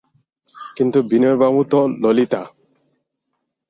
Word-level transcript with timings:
কিন্তু 0.77 0.99
বিনয়বাবু 1.09 1.61
তো– 1.71 1.91
ললিতা। 2.01 2.41